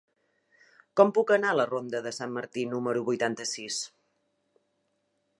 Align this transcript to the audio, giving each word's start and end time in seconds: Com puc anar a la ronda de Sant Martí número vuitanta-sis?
Com 0.99 1.11
puc 1.17 1.33
anar 1.35 1.51
a 1.51 1.57
la 1.59 1.67
ronda 1.71 2.01
de 2.07 2.13
Sant 2.17 2.33
Martí 2.37 2.63
número 2.71 3.03
vuitanta-sis? 3.09 3.77